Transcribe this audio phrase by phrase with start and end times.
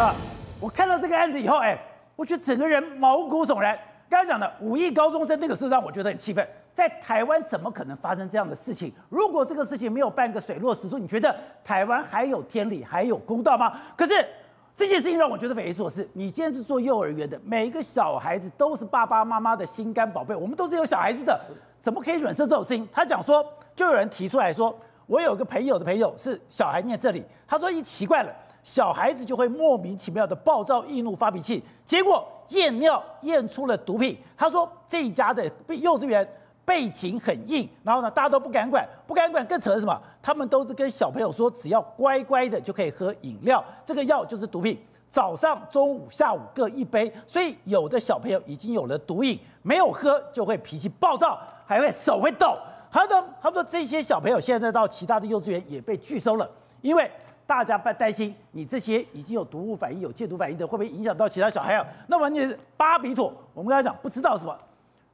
[0.00, 0.10] 哥，
[0.58, 1.78] 我看到这个案子以后，哎，
[2.16, 3.78] 我觉得整个人毛骨悚然。
[4.08, 6.48] 刚才讲的五亿高中生那个事让我觉得很气愤。
[6.74, 8.90] 在台湾怎么可能发生这样的事情？
[9.10, 13.78] 如果这个事情没有半个水落石出，你觉得台湾还有天理，还有公道吗？
[13.94, 14.26] 可是
[14.74, 16.08] 这件事情让我觉得匪夷所思。
[16.14, 21.38] 你今天是做幼儿园的，每一个小孩子都是爸爸妈妈的心肝宝贝，我们都是有小孩子的，
[21.82, 22.88] 怎么可以忍受这种事情？
[22.90, 23.46] 他讲说，
[23.76, 24.74] 就有人提出来说，
[25.06, 28.34] 我有个朋友的朋友是小孩念这里，他说一奇怪了。
[28.62, 34.16] 小孩子就会莫名其妙的暴躁易怒发脾气，结果验尿验出了毒品。
[34.36, 36.26] 他说这一家的幼稚园
[36.64, 40.00] 背景很硬，然后呢大家都不敢管，不敢管更扯是什么？
[40.22, 47.10] 他们都是跟小朋友说，只要乖乖的就可以喝饮料，这个药就是毒品，早上、中午、下午各一杯。
[47.26, 52.56] 所以有的小朋友已经有了毒瘾，没有喝就会脾气暴躁，还会手会抖。
[52.92, 56.48] 他说他说这些小朋友现在到其他的幼稚园也被拒收了，
[56.82, 57.10] 因为。
[57.50, 61.84] 大家不担心，你这些已经有毒物反应、有戒毒反应的，会不会影响到其他小孩啊？
[62.06, 64.56] 那么你巴比妥，我们刚才讲不知道什么，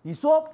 [0.03, 0.45] 你说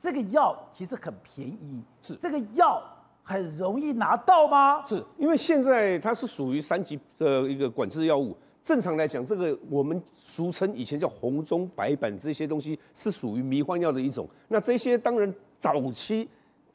[0.00, 2.82] 这个药其实很便宜，是这个药
[3.22, 4.82] 很容易拿到吗？
[4.86, 14.26] 是因为现在它是属于三级的一个管制药物，正常来讲，这个我们俗称以前叫红中白板这些东西是属于迷幻药的一种。
[14.48, 16.26] 那这些当然早期。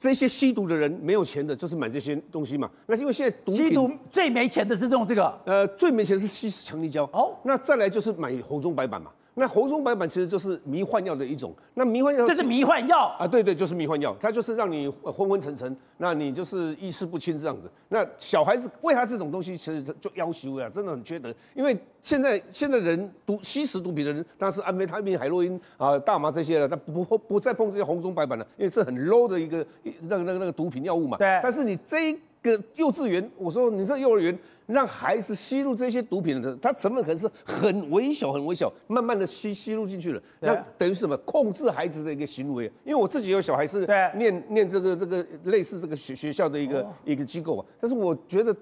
[0.03, 2.69] 这些吸毒的人没有钱的，就是买这些东西嘛。
[2.87, 7.05] 那因为现在毒品吸毒最没钱的是用这个，呃，最没钱是吸强力胶。
[7.13, 9.09] 哦，那再来就是买红中白板嘛。
[9.35, 11.53] 那红中白板其实就是迷幻药的一种。
[11.73, 13.27] 那迷幻药这是迷幻药啊？
[13.27, 17.69] 对对，就是迷幻药，它就是让你昏昏沉沉，那你就是意识不清这样子。
[17.89, 21.33] 那小孩子喂他这种东西，其实就要求啊，真的很缺德。
[21.55, 29.65] 因为现在现在人毒吸食毒品的人，当然是安非他命、海洛因啊、大麻这些了，他不不不再碰这些红中白板了，因为是很 low 的一个
[30.01, 31.17] 那个那个那个毒品药物嘛。
[31.17, 31.39] 对。
[31.41, 34.37] 但是你这一个幼稚园，我说你这幼儿园。
[34.65, 40.21] 让孩子吸入这些毒品的，它成本可能是很微小、很微小，慢慢的吸吸入进去了。
[40.39, 41.17] 那等于是什么？
[41.17, 42.65] 控制孩子的一个行为。
[42.85, 47.65] 因为我自己有小孩是念念这个这个类似这个学学校的一个一个机构啊。
[47.79, 48.55] 但是我觉得，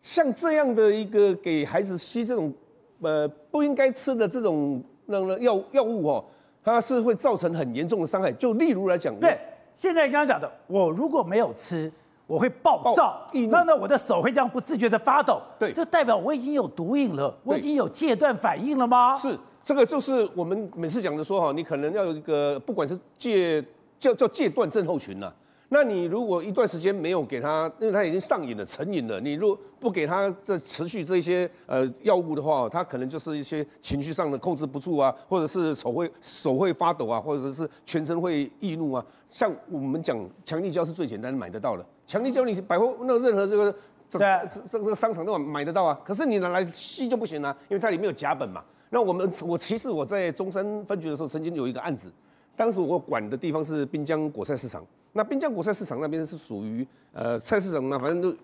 [0.00, 2.52] 像这样的一个给孩子吸这种
[3.00, 6.24] 呃不应该吃的这种那个药药物哦，
[6.64, 8.32] 它是会造成很严重的伤害。
[8.32, 9.38] 就例如来讲，对，
[9.76, 11.90] 现在刚刚讲的，我如果没有吃。
[12.32, 19.14] 我会暴躁，那呢，我的手会这样不自觉的发抖，对，就代表我已经有毒瘾了，我已经有戒断反应了吗？
[19.18, 23.62] 是，这个就是我们每次讲的说哈，你可能要有一个，不管是戒
[23.98, 25.30] 叫叫戒断症候群呐，
[25.74, 39.02] 那你如果一段时间没有给他，因为他已经上瘾了、成瘾了，你如果不给他这持续这些呃药物的话，他可能就是一些情绪上的控制不住啊，或者是手会手会发抖啊，或者是全身会易怒啊。
[39.30, 41.82] 像我们讲强力胶是最简单买得到的。
[42.06, 43.74] 强力胶你百货那任何这个
[44.10, 48.62] 这这这个商场都买得到啊，可是你拿来吸就不行啊，因为它里面有甲苯嘛。
[48.90, 52.12] 那我们我其实我在中山分局的时候，曾经有一个案子，
[52.56, 54.84] 当时我管的地方是滨江果菜市场。
[55.12, 58.36] 那滨江果菜市场那边是属于呃菜市场嘛，反正都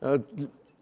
[0.00, 0.18] 呃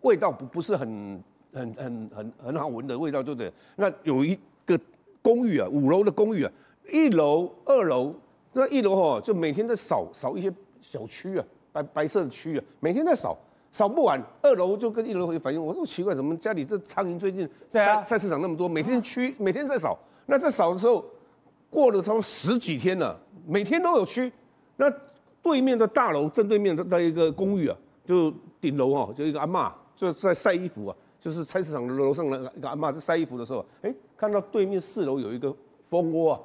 [0.03, 1.23] 味道不不是很
[1.53, 3.53] 很很很很好闻的味道，对不对？
[3.77, 4.79] 那有一个
[5.23, 6.53] 公寓啊，五楼的公寓啊，
[6.91, 8.15] 一楼二楼
[8.53, 11.45] 那一楼哈，就每天在扫扫一些小区啊。
[11.73, 13.37] 白白色的区啊，每天在扫，
[13.73, 14.23] 扫不完。
[14.41, 19.99] 二楼就跟一楼会反映，我说奇怪，怎么家里这苍蝇最近菜、啊、菜市场那么多，每天区每天在扫。
[20.27, 21.05] 那在扫的时候，
[21.75, 24.33] 过了差不多十几天了，每天都有区。
[24.77, 24.89] 那
[25.43, 35.53] 对面的大楼正对面的一个公寓啊，就顶楼啊，就一个阿嬷就在晒衣服啊，就是菜市场的楼上的一个阿嬷在晒衣服的时候，哎，看到对面四楼有一个
[35.91, 36.39] 蜂窝啊，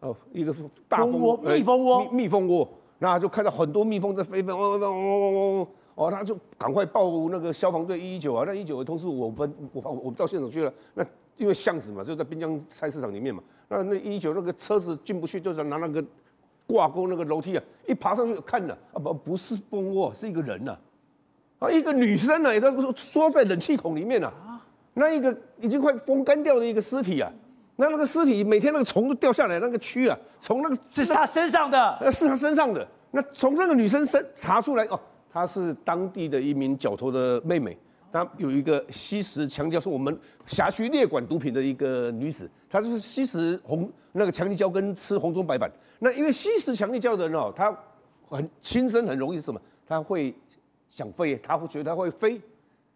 [0.00, 0.52] 哦，一个
[0.88, 2.68] 大蜂窝，蜜蜂窝，蜜蜜蜂窝。
[2.98, 10.72] 那就看到很多蜜蜂在飞飞，嗡嗡嗡嗡嗡嗡，哦，他就赶快报那个消防队一一九啊，那一九的通知我们，我我我们到现场去了。
[10.94, 11.04] 那
[11.36, 16.04] 因为巷子嘛，就在滨江菜市场里面嘛，那那一一九那个车子进不去，就是拿那个
[16.66, 20.76] 挂钩那个楼梯啊，一爬上去看了，啊不不是蜂窝，是一个人呐，
[21.58, 24.32] 啊一个女生呢，也在缩在冷气孔里面呐，
[24.94, 27.30] 那一个已经快风干掉的一个尸体啊。
[27.76, 32.86] 那那个尸体每天那个虫都掉下来，那个蛆啊，从那个是他身上的，那是他身上的。
[33.10, 35.00] 那从那个女生身查出来哦，
[35.32, 37.76] 她是当地的一名角头的妹妹，
[38.14, 40.16] 她有一个吸食强力胶，是我们
[40.46, 45.68] 辖区列管毒品的一个女子，她就是吸食红那个强力胶跟吃红中白板。
[45.98, 47.76] 那因为吸食强力胶的人哦，他
[48.28, 49.60] 很轻生，很容易是什么？
[49.84, 50.32] 他会
[50.88, 52.40] 想飞，他会觉得他会飞。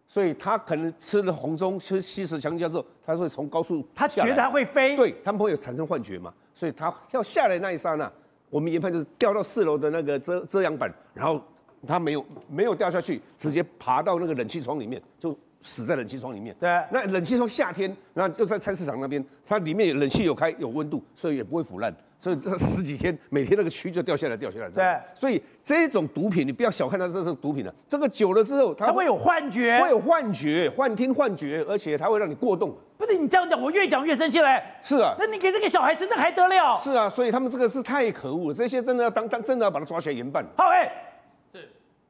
[0.07, 6.33] 所以他可能吃了红中吃吸食强力胶之后，他会从高处他觉得他会飞，对他们会有产生幻觉嘛？
[6.53, 8.09] 所以他要下来那一刹那，
[8.49, 11.41] 我们研判就是掉到四楼的那个遮遮阳板，然后
[11.87, 16.55] 他没有没有掉下去，直接爬到那个冷气窗里面就死在冷气窗里面。
[16.59, 21.93] 对，那冷气窗夏天，然后又在菜市场那边，它里面冷气有开，有温度，所以也不会腐烂。
[22.21, 24.69] 所以这十几天，每天那个蛆就掉下来，掉下来。
[24.69, 27.73] 对，所以这种毒品，你不要小看它，这是毒品了。
[27.87, 32.75] 这个久了之后，它会，有幻觉，会有幻觉、幻听、幻觉，而且它会让你过动。
[32.97, 34.61] 不是你这样讲，我越讲越生气嘞。
[34.83, 36.77] 是啊，那你给这个小孩真的还得了？
[36.83, 40.45] 是啊，所以他们这个是太可恶了，这些真的要当当，真的要把他抓起来严办。
[40.57, 40.91] 好，哎、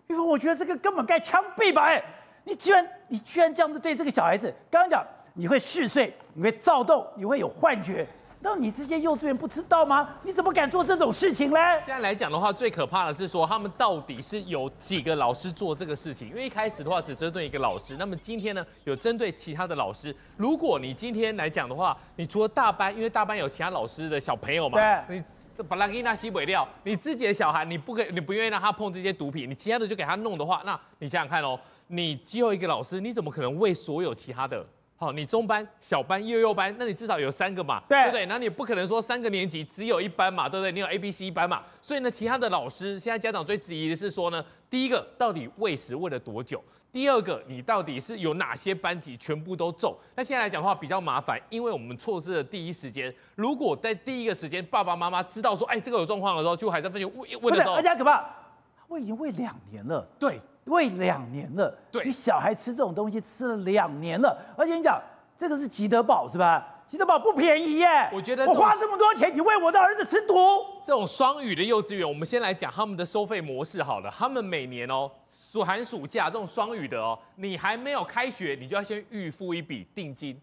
[0.10, 1.84] 因为我觉得这个根本该枪毙吧？
[1.84, 2.06] 哎、欸，
[2.44, 8.06] 你居然你居然这样子对这个小孩子，刚刚讲你会嗜睡，你会躁动，你会有幻觉。
[8.42, 10.16] 那你这些幼稚园不知道吗？
[10.24, 11.60] 你怎么敢做这种事情呢？
[11.86, 16.30] 现在来讲的话，最可怕的是说他们到底是有几个老师做这个事情？
[16.30, 20.16] 因为一开始的话只针对一个老师，那么今天呢有针对其他的老师。
[20.38, 25.24] 如果你今天来讲的话，你除了大班，因为大班有其他老师的小朋友嘛，对，你
[25.64, 34.66] 把他给那吸尾掉，你自己的小孩你不给，你不愿意让他碰这些毒品，你其他的就给他弄的话，那你想想看哦，你只有一个老师，你怎么可能为所有其他的？
[35.02, 38.26] 好，你中班、小班、幼幼班，那你至少有三个嘛，对，对不对？
[38.26, 40.74] 那你不可能说三个年级只有一班嘛，对不对？
[40.74, 46.62] 你有 A、B、C 班嘛，所以呢，其他的老师现在家长最质疑的是说呢，第一个到底喂食喂了多久？
[46.92, 49.96] 第二个，你到底是有哪些班级全部都中？
[50.18, 53.14] 那现在来讲的话比较麻烦，因为我们错失了第一时间。
[53.36, 58.28] 如果在第一个时间爸爸妈妈知道说，哎，这个有状况的时候，就还在分析喂喂的时候，而且可怕，
[58.90, 65.02] 我已经喂两年了，对，喂两年了，对，你小孩吃这种东西吃了两年了，而且你讲。
[65.38, 66.68] 这个是吉德堡是吧？
[66.86, 68.10] 吉德堡不便宜耶。
[68.12, 70.36] 我觉得我花这么多钱，你喂我的儿子吃土。
[70.86, 74.14] 这种双语的幼稚园，我们先来讲他们的收费模式好了。
[74.14, 80.38] 他们每年哦，暑寒暑假这种双语的哦，你还没有开学，你就要先预付一笔定金。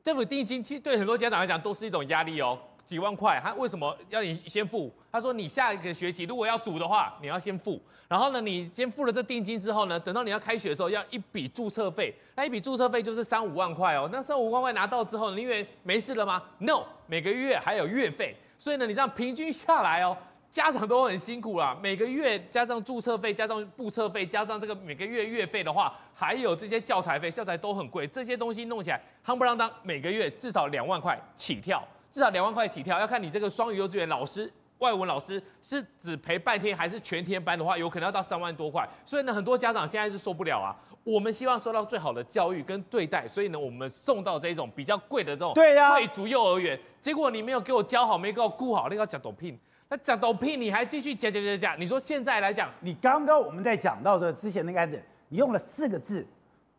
[0.00, 2.56] 这笔定金其实对很多家长来讲都是一种压力哦。
[2.86, 4.90] 几万块，他为什么要你先付？
[5.10, 7.80] 他说你下一个学期如果要读的话，你要先付。
[8.08, 12.14] 然后呢，你先付了这定金之后呢，等到你要开学的时候，要一笔注册费。
[12.36, 14.08] 那一笔注册费就是三五万块哦。
[14.12, 18.36] 那三五万块拿到之后，你以为没事了吗？No，每个月还有月费。
[18.56, 20.16] 所以呢，你这样平均下来哦，
[20.50, 21.76] 家长都很辛苦啦。
[21.82, 28.06] 每个月加上注册费，加上注册费，加上这个每个月月费的话，还有这些教材费，教材都很贵。
[28.06, 31.82] 这些东西弄起来，夯不啷当，每个月至少两万块起跳。
[32.10, 38.88] 至少两万块起跳，要看你这个双语幼稚园老师、外文老师是只陪半天还是全天班的话，有可能要到三万多块。
[39.04, 40.74] 所以呢，很多家长现在是受不了啊。
[41.04, 46.78] 我们希望受到最好的教育跟对待，所以呢，我们送到这种比较贵的这种对呀贵族幼儿园。
[47.00, 49.56] 结果你没有给我教好，没给我顾好，那个讲抖屁，
[49.88, 51.80] 那讲抖屁你还继续讲讲讲讲。
[51.80, 56.26] 你说现在来讲，你刚刚我们在讲到的之前那个案子，你用了四个字：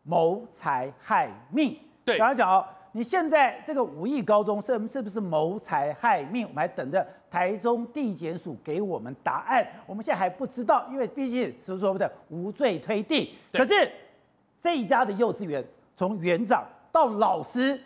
[0.02, 1.78] 谋财害命。
[2.04, 2.66] 对，刚刚讲哦。
[2.92, 6.46] 你现在这个五亿高中是是不是谋财害命？
[6.48, 9.66] 我们还等着台中地检署给我们答案。
[9.86, 13.28] 我们现在还不知道，因为毕竟是不是说的无罪推定。
[13.52, 13.90] 可是
[14.62, 15.64] 这一家的幼稚园，
[15.96, 17.80] 从园长到老师，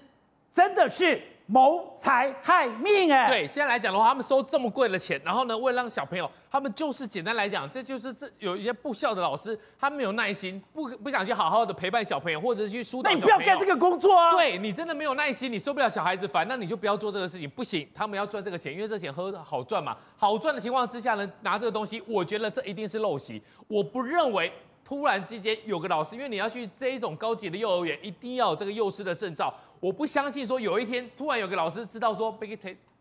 [0.53, 1.21] 真的是。
[1.47, 13.27] 谋财害命哎，对，现在来讲的话，他们收这么贵的钱，然后呢，为了让小朋友，他们就是简单来讲，这就是这有一些不孝的老师，他没有耐心，不不想去好好的陪伴小朋友，或者是去疏导小朋友。
[13.29, 14.31] 那你不要干这个工作啊！
[14.33, 17.49] 对，你真的没有耐心，你受不了小孩子烦，那你就不要做这个事情。
[17.51, 19.97] 不行，他们要赚这个钱，因为这钱很好赚嘛。
[20.17, 23.43] 好赚的情况之下呢，拿这个东西，我觉得这一定是陋习。
[23.67, 24.53] 我不认为
[24.85, 29.53] 突然之间有个老师，因为你要去这一种高级的幼儿园，一定要有这个幼师的证照。
[29.81, 32.31] 我不相信说有一天突然有个老师知道说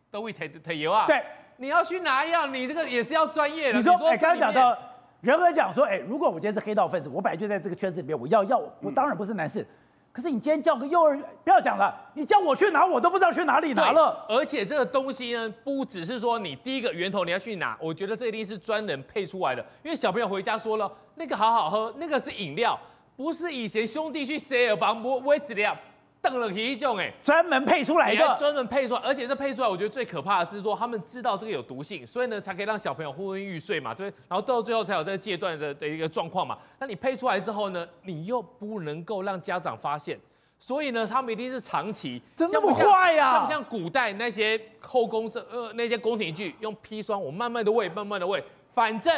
[0.10, 1.06] 都会退退油啊！
[1.06, 1.24] 对，
[1.58, 3.80] 你要去拿药，你这个也是要专业的。
[3.80, 4.78] 你说，哎，刚刚讲到
[5.22, 9.66] 人和讲说，哎，如果我今天是黑道分子，我本来就在这个圈子里面，我要药，我当然不是难事。
[10.12, 14.26] 可是你今天叫个幼儿园，不要讲了，你叫我去拿，我都不知道去哪里拿了。
[14.28, 22.78] 而且这个东西呢，不只是说你第一个源头你要去拿，我觉得这一定是专人配出来的，因为小朋友回家说了，那个好好喝，那个是饮料，
[23.16, 25.76] 不是以前兄弟去塞尔邦不威质量。
[26.22, 36.58] 瞪了一种哎，专门配出来的，专门配出来，而且这配出来，我觉得最可怕的是说，他们知道这个有毒性，所以呢，才可以让小朋友昏昏欲睡嘛，对，然后到最后才有这个阶段的的一个状况嘛。
[36.80, 40.20] 那你配出来之后呢，你又不能够让家长发现，
[40.60, 43.32] 所以呢，他们一定是长期，怎么那么坏呀？
[43.32, 49.12] 像不像古代那些后宫这呃那些宫廷剧，用砒霜，我慢慢的喂，慢慢的喂，反正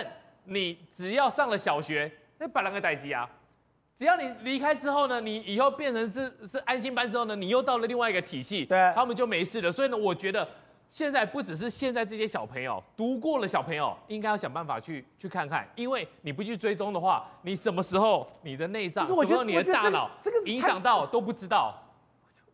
[0.46, 3.30] 你只要上了小学，那把那个代志啊。
[3.96, 9.72] 只要你离开之后呢，你以后变成是是安心班之后呢，你又到了另外一个体系，对，他们就没事了。
[9.72, 10.48] 所以呢，我觉得
[10.90, 21.80] 现在不只是现在这些小朋友读过了小朋友，应该要想办法去去看看，因为你不去追踪的话，你什么时候你的内脏，什么时候你的大脑这个影响到都不知道。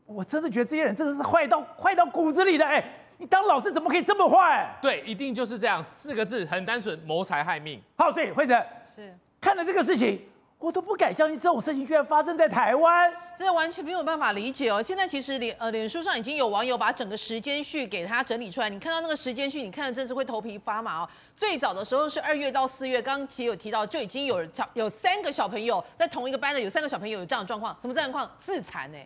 [0.06, 2.66] 我真的觉得这些人真的是坏到坏到骨子里的。
[2.66, 2.84] 哎，
[3.18, 4.78] 你当老师怎么可以这么坏？
[4.82, 7.82] 对，一定就是这样，四个字，很单纯，谋财害命。
[7.96, 8.54] 好，所以惠子
[8.84, 10.20] 是看了这个事情。
[10.60, 14.84] 我都不敢相信这种事情居然发生在台湾，这完全没有办法理解哦。
[14.84, 21.10] 现在其实脸呃脸书上已经有网友把整个时间序给他整理出来，你看到那个时间序，你看的真是会头皮发麻哦。
[21.34, 28.30] 最早的时候是二月到四月，刚刚其实有提到就已经有小有三个小朋友在同一个班的，有三个小朋友有这样的状况，什么状况？
[28.42, 28.98] 自残呢？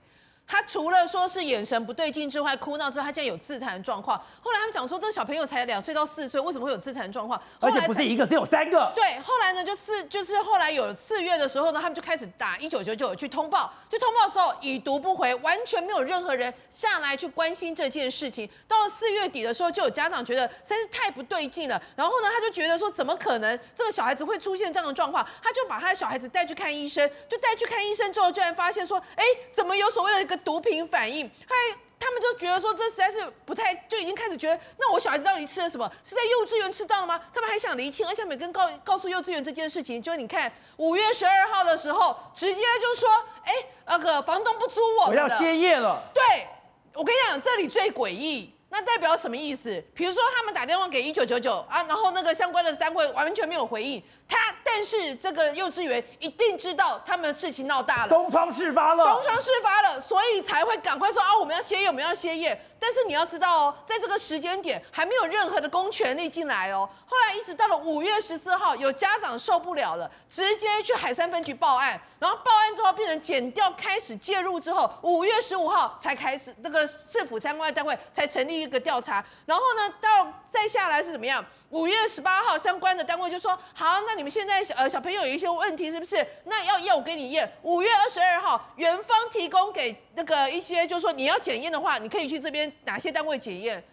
[0.45, 4.17] 他除了说是眼神不对劲之外，哭闹之后，他竟然有自残的状况。
[4.41, 7.41] 后来他们讲说，这个小朋友才两岁到四岁，为什么会有自残状况？
[7.59, 8.91] 而且不是一个，只有三个。
[8.93, 18.47] 对，后来呢，就四就是后来有四月的时候呢，他们就开始打一九九九去通报，去通报的时候已读不回，完全没有任何人下来去关心这件事情。
[18.67, 25.25] 到了四月底的时候，就有家长觉得实在是太不对劲了，然后呢，他就觉得说，怎么可能这个小孩子会出现这样的状况？
[25.41, 29.23] 他就把他的小孩子带去看医生，就带去看医生之后，居然发现说，哎，
[29.55, 31.29] 怎么有所谓的一个 毒品反应？
[31.47, 31.55] 他
[31.99, 35.89] 他们就觉得说，这实在是不太，就已经开始觉得，那我小孩子到底吃了什么？
[36.03, 37.19] 是在幼稚园吃到了吗？
[37.33, 43.09] 他们还想厘清，而且每个人告告诉幼稚园这件事情，就是你看五月十二号的时候，直接就说，
[43.45, 43.53] 哎，
[43.85, 46.03] 那个房东不租我，我要歇业了。
[46.13, 46.47] 对，
[46.93, 48.53] 我跟你讲，这里最诡异。
[48.75, 49.79] 那代表什么意思？
[49.93, 62.59] 比如说他们打电话给一九九九啊，然后那个相关的单位完全没有回应他，但是这个幼稚园一定知道他们事情闹大了，东窗事发了，东窗事发了，所以才会赶快说啊，我们要歇业，我们要歇业。
[62.79, 66.89] 但是你要知道哦，在这个时间点还没有任何的公权力进来哦。
[67.05, 81.45] 后来一直到了五月十四号，有家长受不了了，直接去海山分局报案，然后报案之后变成减掉开始介入之后，五月十五号才开始那个市府相关的单位才成立一个调查，然后呢，到再下来是怎么样？
[81.73, 86.23] 五月十八号相关的单位就说好，那你们现在小呃小朋友有一些问题是不是？
[86.43, 87.51] 那要验我给你验。
[87.63, 93.83] 五月二十二号，园方提供给那个一些，就是说你要检验的话，你可以去这边哪些单位检验？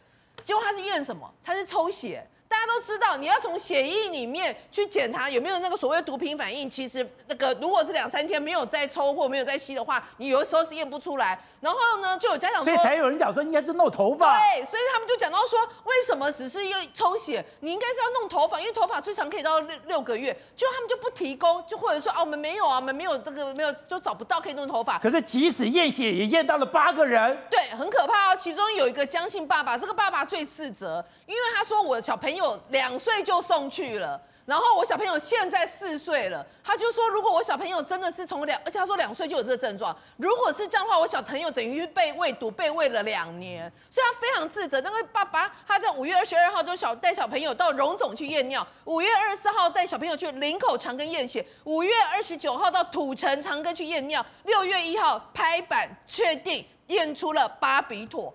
[0.45, 1.33] 结果他是验什么？
[1.43, 2.29] 他是抽血。
[2.51, 6.69] 大家都知道，你要从血液里面去检查有没有那个所谓的毒品反应。
[6.69, 11.39] 其实那个如果是两三天没有再抽或没有再吸的话，你有的时候是验不出来。
[11.61, 14.41] 然后呢，就有家长说，所以才有人讲说应该是弄头发。
[14.41, 17.45] 对，所以他们就讲到说，为什么只是要抽血？
[17.61, 20.37] 你应该是要弄头发，因为头发最长可以到六六个月。
[20.57, 24.99] 就他们就不提供，就或者说啊，我们没有啊，我们没有这个没有，就找不到可以弄头发。
[24.99, 27.39] 可是即使验血也验到了八个人。
[27.49, 28.37] 对，很可怕哦。
[28.41, 32.40] 其中有一个江姓爸爸，这个爸爸最自责，因为他说我的小朋友
[32.71, 33.21] 两岁。
[33.23, 44.81] 就送去了，然后我小朋友现在四岁了，他就说，如果我小朋友真的是从两，而且他说两岁就有这个症状，如果是这样的话，我小朋友等于被喂毒被喂了两年，所以他非常自责。
[44.81, 58.33] 那个爸爸他在五月二十二号就小带小朋友到荣总去验尿，五月二十四号带小朋友去林口长庚验血，五月二十九号到土城长庚去验尿，六月一号拍板确定验出了巴比妥。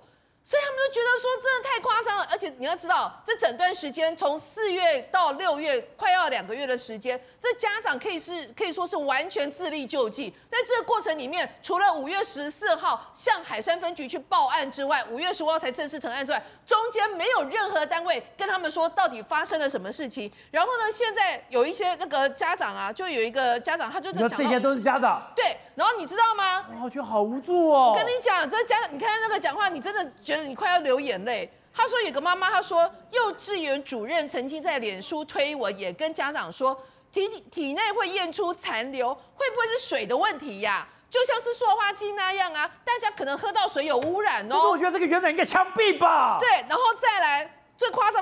[0.48, 10.30] 所以他们都觉得说真的太夸张了，而且你要知道，这整段时间从四月到六月，快要两个月的时间，这家长可以是可以说是完全自力救济。
[10.52, 20.32] 在这个过程里面，除了五月十四号向海山分局去报案之外，五月十五号才正式成案之外，中间没有任何单位跟他们说到底发生了什么事情。
[20.52, 25.24] 然后呢，现在有一些那个家长啊，就有一个家长，他就讲这些都是家长。
[25.36, 26.66] 对，然后你知道吗？
[26.84, 27.94] 我觉得好无助哦。
[27.94, 30.35] 我跟你讲，这家长，你看那个讲话，你真的觉。
[30.44, 31.50] 你快要流眼泪。
[31.74, 36.76] 他说有个妈妈，他说幼稚园主任曾经在脸书推文，也跟家长说
[37.12, 40.88] 体体内会验出残留，会不会是水的问题呀？
[41.10, 44.72] 就像是塑化剂那样啊，大家可能喝到水有污染哦。
[44.72, 46.38] 我觉得这个园长应该枪毙吧。
[46.40, 47.65] 对，然后再来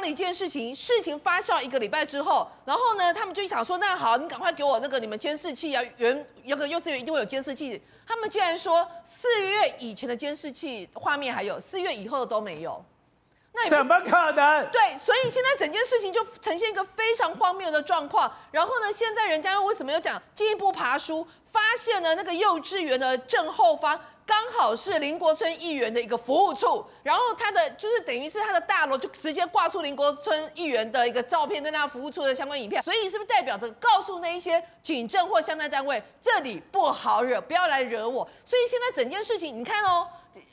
[0.03, 7.81] 最夸张的一件事情，事情发酵一个礼拜之后，然后呢，他们就想说，那好，你赶快给我那个你们监视器啊，原有个幼稚园一定会有监视器。
[8.05, 12.83] 他们竟然说四月以前的监视器画面还有，四月以后的都没有，
[13.53, 14.69] 那怎么可能？
[14.71, 18.29] 对，所以现在整件事情就呈现一个非常荒谬的状况。
[18.51, 23.99] 然后呢，现在人家又为什么要讲进一步爬书，发现了那个幼稚园的正后方。
[24.25, 38.27] 刚好是林国村议员的一个服务处，然后他的就是等于是他的大楼就直接挂出林国村议员的一个照片跟他服务处的相关影片，所以是不是代表着告诉那一些警政或相关单位，这里不好惹，不要来惹我？
[38.45, 40.07] 所以现在整件事情，你看哦。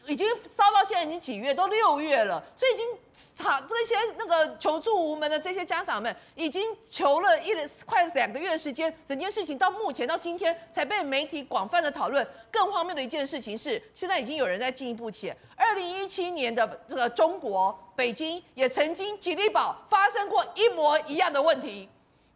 [0.07, 2.87] 已经烧到现在已经几月，都六月了，所以已经
[3.45, 7.55] 好这些那个求助无门的这些家长们，已经求了一
[7.87, 12.27] 快两个月的时间，整件事情到目前到今天才被媒体广泛的讨论。
[12.51, 21.89] 更荒谬的一件事情是，现在已经有人在进一步写，二零一七年的这个中国北京也曾经吉利宝发生过一模一样的问题。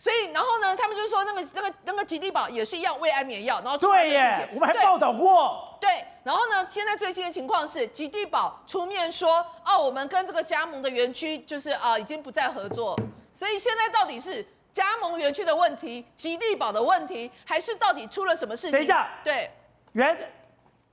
[0.04, 5.78] 所以，然后呢，他们就说那个那个那个吉利宝也是一样喂安眠药，然后出对耶，我们还报道过。
[5.80, 12.94] 对，然后呢，现在最新的情况是吉利宝出面说，哦，我们跟这个加盟的园区就是啊、呃、已经不再合作。
[13.32, 18.73] 所以现在到底是加盟园区的问题、吉利宝的问题，还是到底出了什么事情？
[18.73, 19.50] 等一下，对，
[19.92, 20.14] 原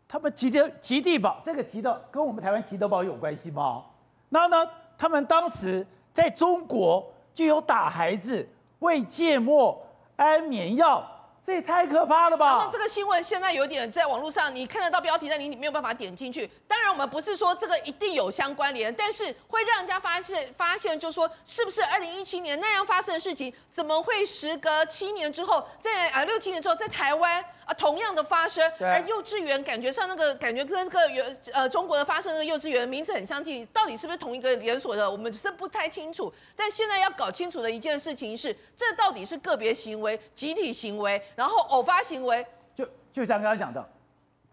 [0.07, 3.83] 他们吉德吉地宝这个吉的跟我们台湾吉德宝有关系吗？
[4.29, 8.47] 然后呢，他们当时在中国就有打孩子、
[8.81, 9.81] 喂芥末、
[10.17, 11.07] 安眠药。
[11.43, 12.45] 这也太可怕了吧！
[12.45, 16.45] 然后这个新闻现在有点在网络上，你看得到标题，但你没有办法点进去。
[16.67, 28.63] 当然，我们不是说这个一定有相关联，但是会让人家发现，发现就说，是不是二零一七年那样发生的事情，怎么会时隔七年之后，在啊六七年之后，在台湾啊同样的发生？
[28.79, 35.09] 而幼稚园感觉上那个感觉跟这个原呃中国的发生的幼稚园名字很相近，到底是不是同一个连锁的？
[35.09, 36.33] 我们是不太清楚。
[36.55, 41.21] 但现在要搞清楚的一件事情是，这到底是个别行为、集体行为？
[41.35, 43.89] 然后偶发行为，就就像刚刚讲的，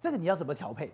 [0.03, 0.93] 这个你要怎么调配？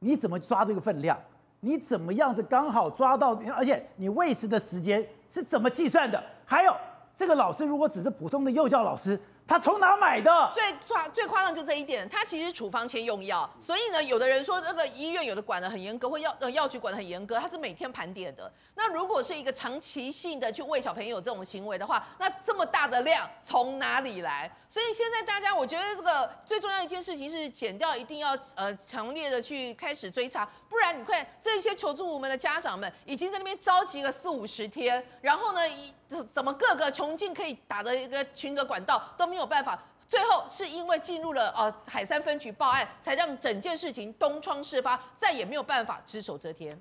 [0.00, 1.18] 你怎么抓这个分量？
[1.60, 3.40] 你怎么样子刚好抓到？
[3.56, 6.22] 而且你喂食的时间是怎么计算的？
[6.44, 6.76] 还有
[7.16, 9.18] 这个老师如果只是普通的幼教老师。
[9.46, 10.50] 他从哪买的？
[10.54, 18.50] 最夸最夸张就这一点，他其实处方签用药，所以呢，有的人说那个医院有的管得很严格，或药呃药局管得很严格，他是每天盘点的。
[18.74, 24.50] 那如果是一个长期性的去喂小朋友这种行为的话，那这么大的量从哪里来？
[24.66, 35.92] 所以现在大家，我觉得这个最重要一件事情是减掉一定要呃强烈的去开始追查，不然你看这些求助无门的家长们已经在那边着急了四五十天，然后呢一
[36.32, 39.33] 怎么各个穷尽可以打的一个群隔管道都。
[39.34, 39.76] 没有办法，
[40.08, 46.80] 最后是因为进入了呃海山分局报案，才让整件事情东窗事发，再也没有办法只手遮天。